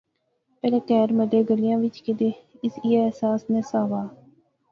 پہلے 0.61 0.77
کہر، 0.87 1.07
محلے، 1.17 1.39
گلیا 1.49 1.75
وچ 1.81 1.95
کیدے 2.05 2.29
اس 2.63 2.73
ایہہ 2.83 3.05
احساس 3.05 3.41
نہسا 3.51 3.79
وہا 3.89 4.03